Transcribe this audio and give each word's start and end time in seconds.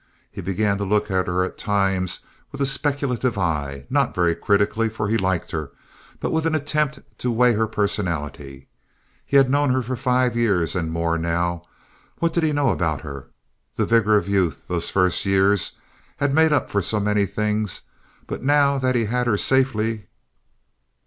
He 0.31 0.41
began 0.41 0.79
to 0.79 0.83
look 0.83 1.11
at 1.11 1.27
her 1.27 1.43
at 1.43 1.59
times, 1.59 2.21
with 2.51 2.59
a 2.59 2.65
speculative 2.65 3.37
eye—not 3.37 4.15
very 4.15 4.33
critically, 4.33 4.89
for 4.89 5.07
he 5.07 5.15
liked 5.15 5.51
her—but 5.51 6.31
with 6.31 6.47
an 6.47 6.55
attempt 6.55 7.01
to 7.19 7.29
weigh 7.29 7.53
her 7.53 7.67
personality. 7.67 8.67
He 9.23 9.37
had 9.37 9.47
known 9.51 9.69
her 9.69 9.83
five 9.95 10.35
years 10.35 10.75
and 10.75 10.91
more 10.91 11.19
now. 11.19 11.65
What 12.17 12.33
did 12.33 12.41
he 12.41 12.51
know 12.51 12.69
about 12.71 13.01
her? 13.01 13.27
The 13.75 13.85
vigor 13.85 14.15
of 14.17 14.27
youth—those 14.27 14.89
first 14.89 15.23
years—had 15.23 16.33
made 16.33 16.51
up 16.51 16.71
for 16.71 16.81
so 16.81 16.99
many 16.99 17.27
things, 17.27 17.81
but 18.25 18.41
now 18.41 18.79
that 18.79 18.95
he 18.95 19.05
had 19.05 19.27
her 19.27 19.37
safely... 19.37 20.07